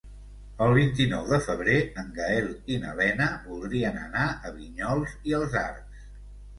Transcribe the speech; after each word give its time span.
El 0.67 0.71
vint-i-nou 0.77 1.27
de 1.33 1.39
febrer 1.49 1.75
en 2.05 2.09
Gaël 2.17 2.49
i 2.75 2.79
na 2.87 2.97
Lena 3.03 3.29
voldrien 3.47 4.03
anar 4.09 4.27
a 4.51 4.57
Vinyols 4.61 5.19
i 5.33 5.41
els 5.43 5.59
Arcs. 5.67 6.07